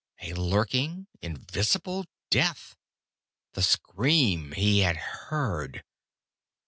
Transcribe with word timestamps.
A 0.23 0.33
lurking, 0.33 1.05
invisible 1.21 2.07
death! 2.31 2.75
The 3.53 3.61
scream 3.61 4.51
he 4.53 4.79
had 4.79 4.97
heard.... 4.97 5.83